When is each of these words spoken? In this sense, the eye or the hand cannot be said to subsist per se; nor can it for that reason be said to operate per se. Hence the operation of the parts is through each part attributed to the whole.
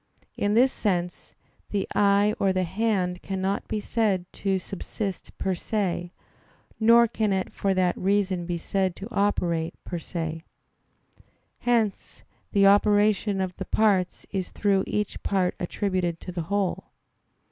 In 0.35 0.55
this 0.55 0.73
sense, 0.73 1.35
the 1.69 1.87
eye 1.93 2.33
or 2.39 2.51
the 2.51 2.63
hand 2.63 3.21
cannot 3.21 3.67
be 3.67 3.79
said 3.79 4.25
to 4.33 4.57
subsist 4.57 5.37
per 5.37 5.53
se; 5.53 6.11
nor 6.79 7.07
can 7.07 7.31
it 7.31 7.53
for 7.53 7.75
that 7.75 7.95
reason 7.95 8.47
be 8.47 8.57
said 8.57 8.95
to 8.95 9.07
operate 9.11 9.75
per 9.83 9.99
se. 9.99 10.43
Hence 11.59 12.23
the 12.51 12.65
operation 12.65 13.39
of 13.39 13.55
the 13.57 13.65
parts 13.65 14.25
is 14.31 14.49
through 14.49 14.83
each 14.87 15.21
part 15.21 15.53
attributed 15.59 16.19
to 16.21 16.31
the 16.31 16.41
whole. 16.49 16.85